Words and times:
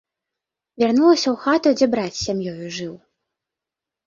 Вярнулася 0.83 1.23
ў 1.31 1.35
хату, 1.43 1.67
дзе 1.77 1.87
брат 1.93 2.11
з 2.17 2.21
сям'ёю 2.29 2.65
жыў. 2.79 2.93